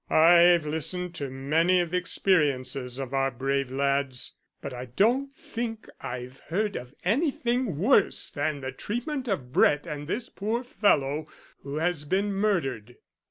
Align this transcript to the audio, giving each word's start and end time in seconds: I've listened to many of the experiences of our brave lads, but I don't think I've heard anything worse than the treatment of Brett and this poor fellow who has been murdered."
I've 0.09 0.65
listened 0.65 1.13
to 1.13 1.29
many 1.29 1.79
of 1.79 1.91
the 1.91 1.97
experiences 1.97 2.97
of 2.97 3.13
our 3.13 3.29
brave 3.29 3.69
lads, 3.69 4.33
but 4.59 4.73
I 4.73 4.85
don't 4.85 5.31
think 5.31 5.87
I've 6.01 6.39
heard 6.47 6.75
anything 7.05 7.77
worse 7.77 8.31
than 8.31 8.61
the 8.61 8.71
treatment 8.71 9.27
of 9.27 9.53
Brett 9.53 9.85
and 9.85 10.07
this 10.07 10.27
poor 10.27 10.63
fellow 10.63 11.27
who 11.59 11.75
has 11.75 12.03
been 12.03 12.33
murdered." 12.33 12.95